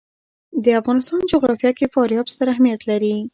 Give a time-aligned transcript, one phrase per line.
[0.63, 3.15] د افغانستان جغرافیه کې فاریاب ستر اهمیت لري.